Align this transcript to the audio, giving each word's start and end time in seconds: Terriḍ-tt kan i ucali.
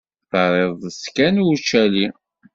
Terriḍ-tt 0.29 1.03
kan 1.15 1.35
i 1.41 1.43
ucali. 1.51 2.07